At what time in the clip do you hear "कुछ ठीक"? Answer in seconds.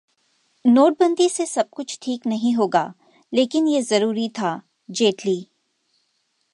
1.69-2.27